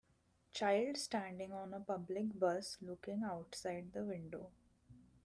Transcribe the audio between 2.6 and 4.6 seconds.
looking outside the window.